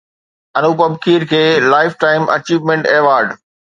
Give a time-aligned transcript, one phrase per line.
[0.57, 1.43] انوپم کير کي
[1.73, 3.27] life time achievement award